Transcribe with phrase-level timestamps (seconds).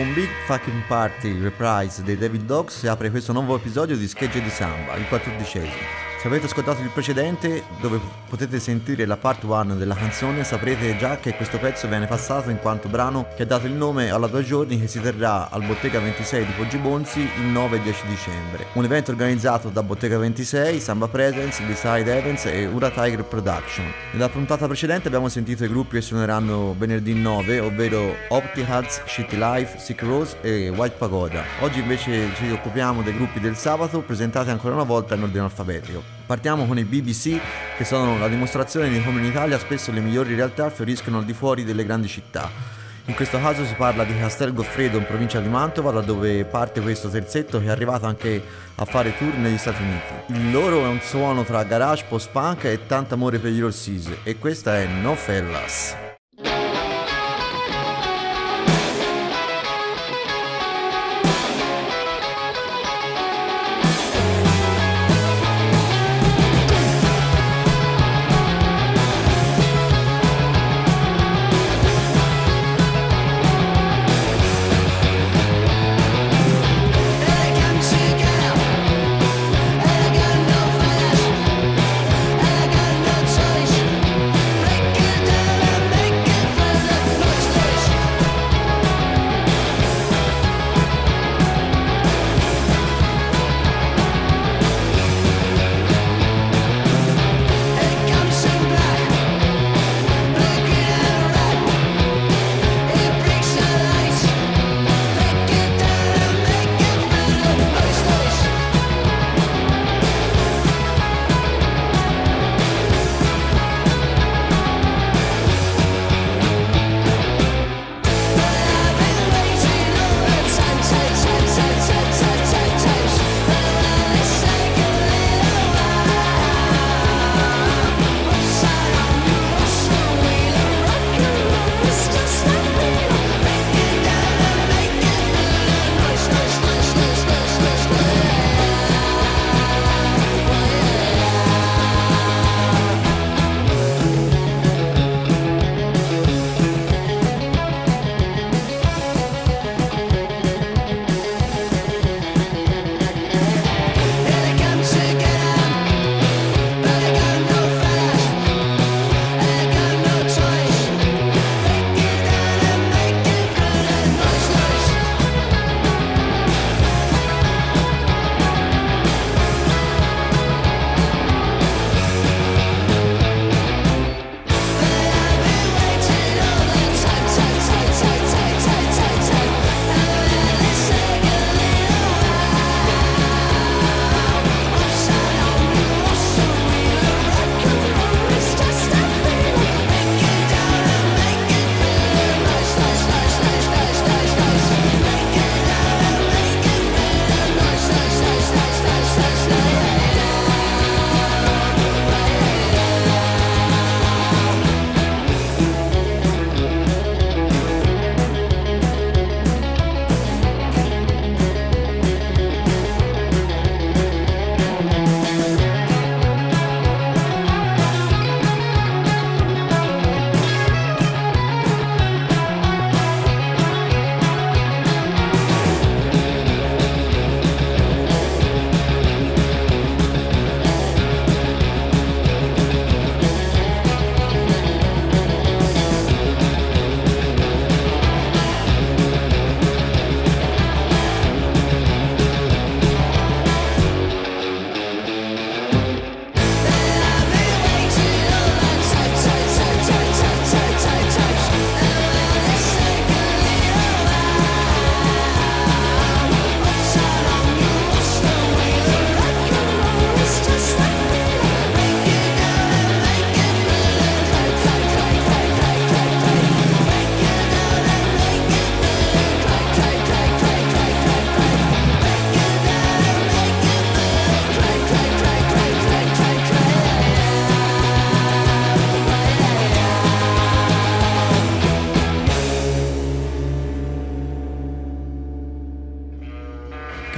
[0.00, 4.40] Con Big Fucking Party Reprise dei Devil Dogs si apre questo nuovo episodio di Schegge
[4.40, 6.09] di Samba, il quattordicesimo.
[6.20, 11.16] Se avete ascoltato il precedente, dove potete sentire la part 1 della canzone, saprete già
[11.16, 14.44] che questo pezzo viene passato in quanto brano che ha dato il nome alla due
[14.44, 18.66] giorni che si terrà al Bottega 26 di Poggi Bonzi il 9 e 10 dicembre.
[18.74, 23.90] Un evento organizzato da Bottega 26, Samba Presence, Beside Events e Ura Tiger Production.
[24.12, 29.78] Nella puntata precedente abbiamo sentito i gruppi che suoneranno venerdì 9, ovvero Optihads, Shitty Life,
[29.78, 31.42] Sick Rose e White Pagoda.
[31.60, 36.09] Oggi invece ci occupiamo dei gruppi del sabato presentati ancora una volta in ordine alfabetico.
[36.26, 37.38] Partiamo con i BBC
[37.76, 41.32] che sono la dimostrazione di come in Italia spesso le migliori realtà fioriscono al di
[41.32, 42.78] fuori delle grandi città.
[43.06, 46.80] In questo caso si parla di Castel Goffredo in provincia di Mantova, da dove parte
[46.80, 48.40] questo terzetto che è arrivato anche
[48.76, 50.38] a fare tour negli Stati Uniti.
[50.38, 54.38] Il loro è un suono tra garage, post-punk e tanto amore per gli Orsis e
[54.38, 56.09] questa è No Fellas.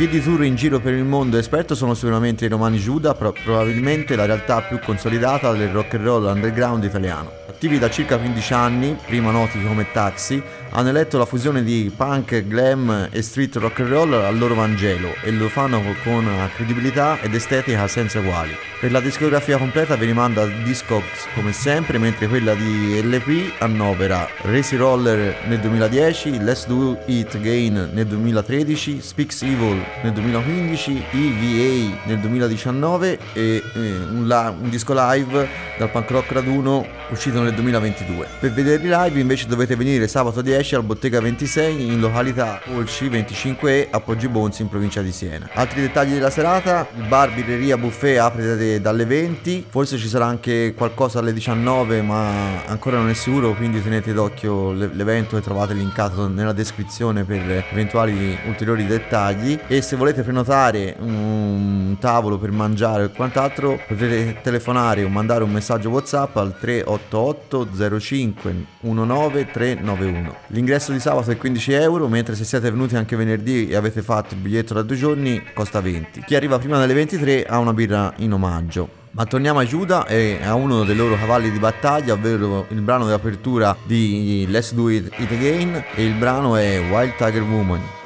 [0.03, 3.33] Chi di tour in giro per il mondo esperto sono sicuramente i Romani Giuda, pro-
[3.45, 7.31] probabilmente la realtà più consolidata del rock and roll underground italiano.
[7.49, 10.43] Attivi da circa 15 anni, prima noti come Taxi,
[10.75, 15.15] hanno eletto la fusione di punk, glam e street rock and roll al loro Vangelo
[15.23, 18.57] e lo fanno con credibilità ed estetica senza uguali.
[18.81, 24.77] Per la discografia completa vi rimanda Discogs come sempre, mentre quella di LP annovera Racy
[24.77, 32.19] Roller nel 2010, Let's Do It Again nel 2013, Speaks Evil nel 2015, EVA nel
[32.19, 33.79] 2019 e eh,
[34.11, 35.49] un, la- un disco live
[35.79, 38.27] dal punk rock raduno uscito nel 2022.
[38.41, 43.09] Per vedere i live invece dovete venire sabato 10 al Bottega 26 in località Polci
[43.09, 45.51] 25E a Poggi Bonzi in provincia di Siena.
[45.55, 50.73] Altri dettagli della serata, il bar birreria buffet apre dalle 20, forse ci sarà anche
[50.77, 55.75] qualcosa alle 19 ma ancora non è sicuro quindi tenete d'occhio l'e- l'evento e trovate
[55.75, 59.59] linkato nella descrizione per eventuali ulteriori dettagli.
[59.67, 65.51] E se volete prenotare un tavolo per mangiare o quant'altro potete telefonare o mandare un
[65.51, 72.45] messaggio whatsapp al 388 05 19 391 l'ingresso di sabato è 15 euro mentre se
[72.45, 76.35] siete venuti anche venerdì e avete fatto il biglietto da due giorni costa 20 chi
[76.35, 80.55] arriva prima delle 23 ha una birra in omaggio ma torniamo a Giuda e a
[80.55, 85.13] uno dei loro cavalli di battaglia, ovvero il brano di apertura di Let's Do It,
[85.19, 88.02] It Again e il brano è Wild Tiger Woman.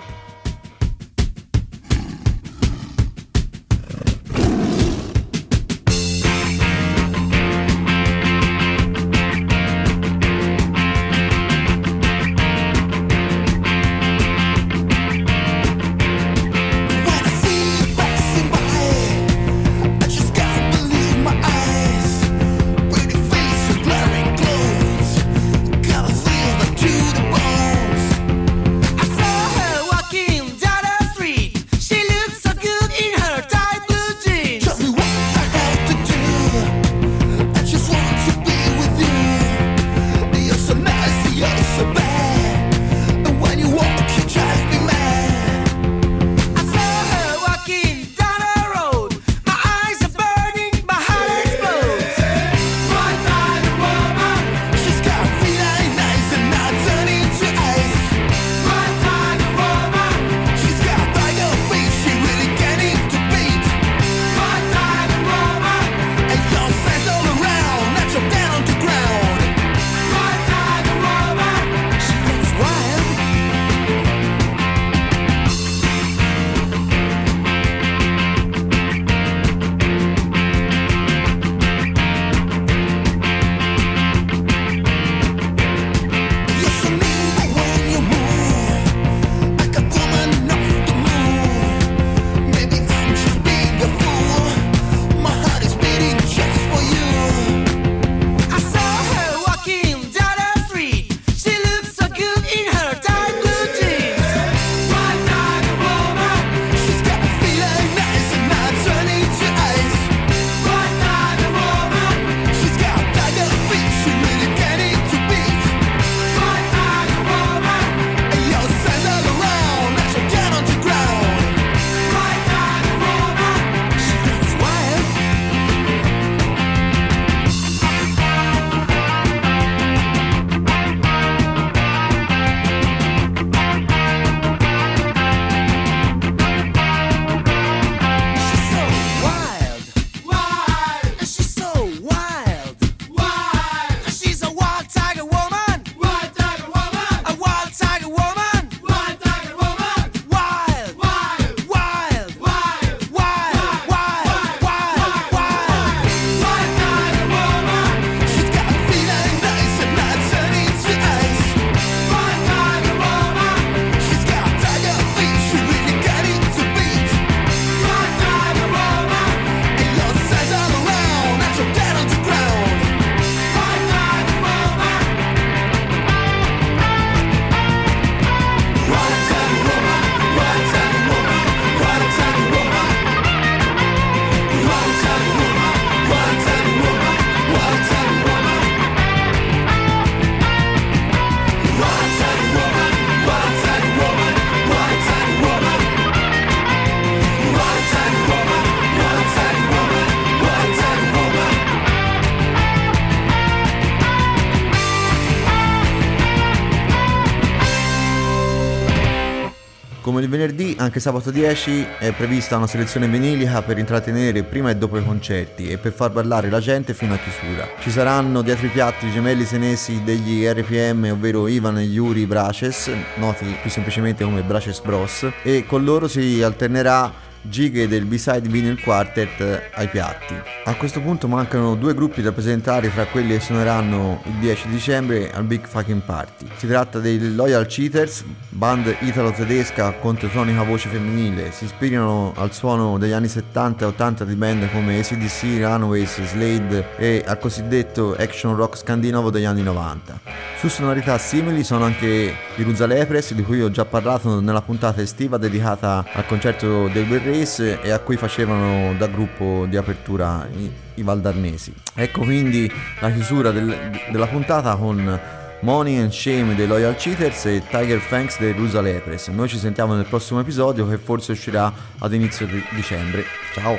[210.36, 215.04] Venerdì, anche sabato 10 è prevista una selezione vinilica per intrattenere prima e dopo i
[215.04, 217.66] concerti e per far ballare la gente fino a chiusura.
[217.80, 222.90] Ci saranno dietro i piatti i gemelli senesi degli RPM, ovvero Ivan e Yuri Braces,
[223.16, 228.80] noti più semplicemente come Braces Bros, e con loro si alternerà gighe del B-side Vinyl
[228.80, 230.34] Quartet ai piatti.
[230.64, 235.30] A questo punto mancano due gruppi da presentare fra quelli che suoneranno il 10 dicembre
[235.32, 236.46] al Big Fucking Party.
[236.56, 241.52] Si tratta dei Loyal Cheaters, band italo-tedesca con tetonica voce femminile.
[241.52, 246.96] Si ispirano al suono degli anni 70 e 80 di band come ACDC, Runaways, Slade
[246.96, 250.20] e al cosiddetto action rock scandinavo degli anni 90.
[250.58, 255.36] Su sonorità simili sono anche i Ruzalepres, di cui ho già parlato nella puntata estiva
[255.36, 260.72] dedicata al concerto del Guerriero Race e a cui facevano da gruppo di apertura i,
[260.94, 261.72] i Valdarnesi.
[261.94, 265.20] Ecco quindi la chiusura del, della puntata con
[265.60, 269.28] Money and Shame dei Loyal Cheaters e Tiger Fanks dei Rusa Lepres.
[269.28, 273.24] Noi ci sentiamo nel prossimo episodio che forse uscirà ad inizio di dicembre.
[273.52, 273.76] Ciao!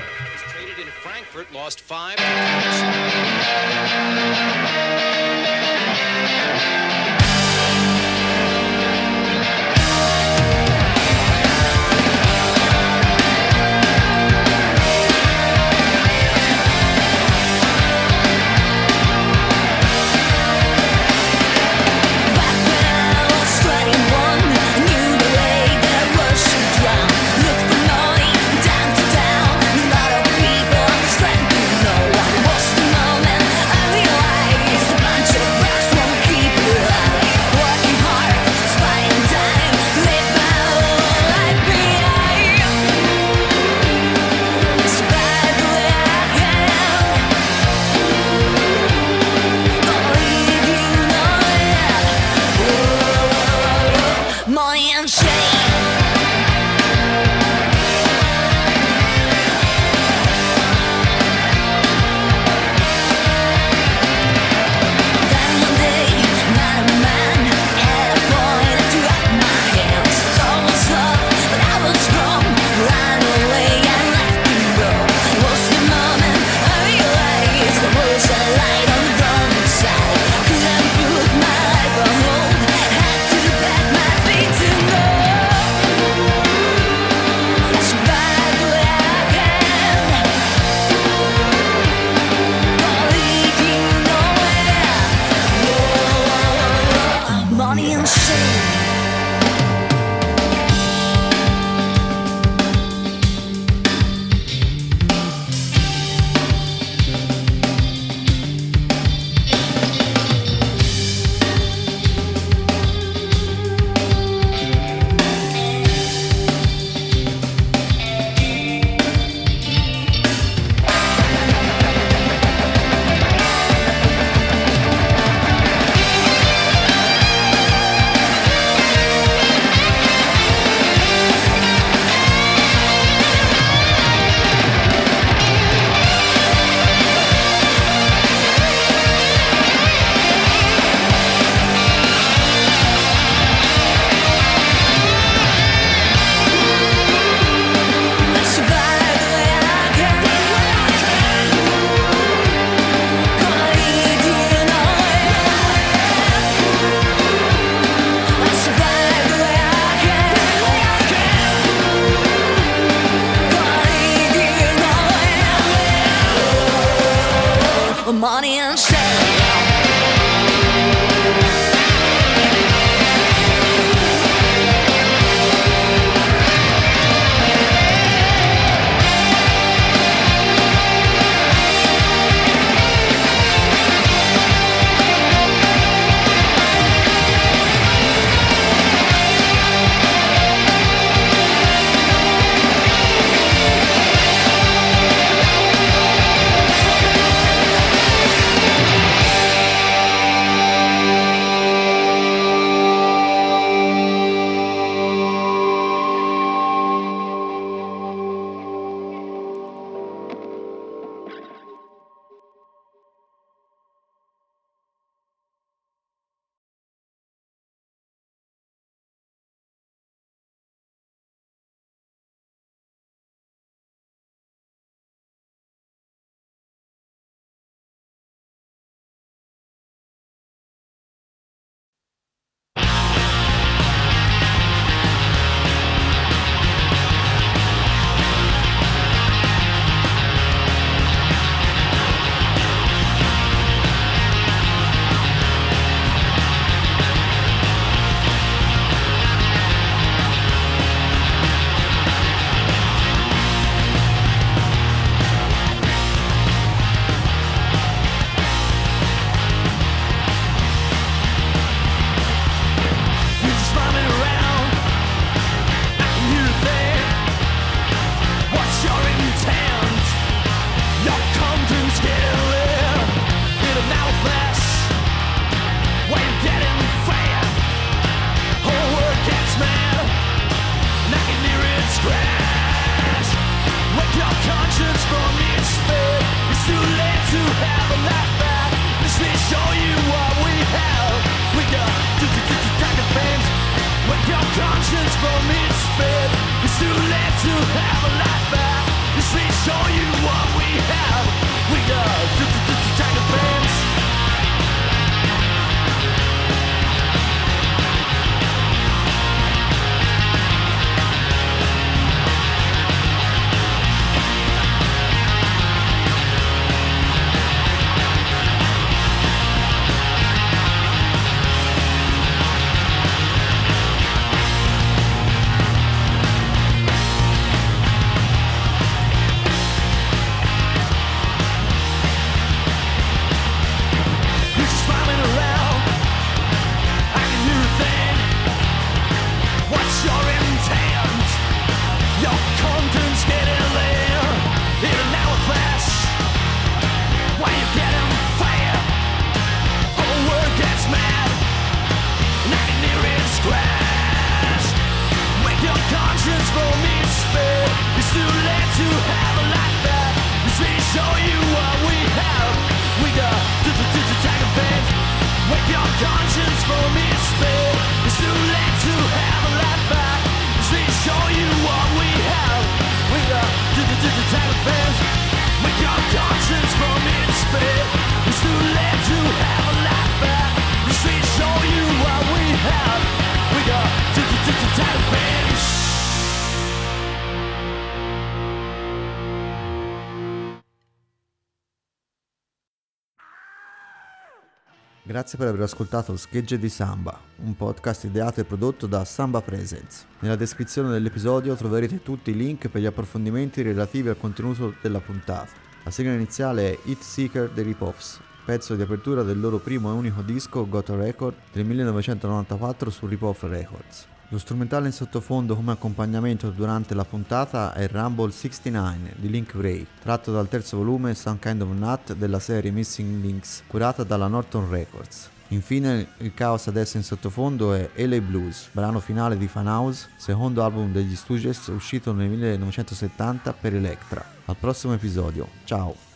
[395.08, 400.06] Grazie per aver ascoltato Schegge di Samba, un podcast ideato e prodotto da Samba Presents.
[400.20, 405.48] Nella descrizione dell'episodio troverete tutti i link per gli approfondimenti relativi al contenuto della puntata.
[405.86, 409.94] La sigla iniziale è Hit Seeker dei Ripoffs, pezzo di apertura del loro primo e
[409.94, 414.08] unico disco Got a Record del 1994 su Ripoff Records.
[414.30, 419.88] Lo strumentale in sottofondo come accompagnamento durante la puntata è Rumble 69 di Link Ray,
[420.02, 424.70] tratto dal terzo volume Some Kind of Nut della serie Missing Links, curata dalla Norton
[424.70, 425.30] Records.
[425.50, 430.62] Infine il caos adesso in sottofondo è LA Blues, brano finale di Fan House, secondo
[430.62, 434.26] album degli Stooges uscito nel 1970 per Electra.
[434.44, 436.07] Al prossimo episodio, ciao!